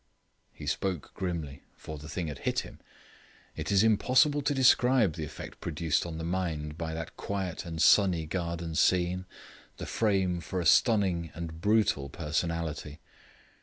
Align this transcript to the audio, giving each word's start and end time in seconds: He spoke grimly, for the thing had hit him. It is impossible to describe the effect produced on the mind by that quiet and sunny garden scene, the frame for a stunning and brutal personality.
He 0.51 0.65
spoke 0.65 1.13
grimly, 1.13 1.61
for 1.77 1.99
the 1.99 2.09
thing 2.09 2.25
had 2.25 2.39
hit 2.39 2.61
him. 2.61 2.79
It 3.55 3.71
is 3.71 3.83
impossible 3.83 4.41
to 4.41 4.53
describe 4.55 5.13
the 5.13 5.25
effect 5.25 5.61
produced 5.61 6.07
on 6.07 6.17
the 6.17 6.23
mind 6.23 6.75
by 6.75 6.95
that 6.95 7.15
quiet 7.15 7.67
and 7.67 7.79
sunny 7.79 8.25
garden 8.25 8.73
scene, 8.73 9.25
the 9.77 9.85
frame 9.85 10.39
for 10.41 10.59
a 10.59 10.65
stunning 10.65 11.29
and 11.35 11.61
brutal 11.61 12.09
personality. 12.09 12.99